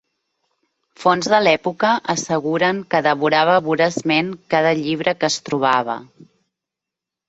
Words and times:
Fonts 1.03 1.29
de 1.33 1.41
l'època 1.43 1.91
asseguren 2.15 2.81
que 2.95 3.03
devorava 3.11 3.61
voraçment 3.69 4.35
cada 4.57 4.75
llibre 4.83 5.19
que 5.23 5.33
es 5.35 5.43
trobava. 5.49 6.05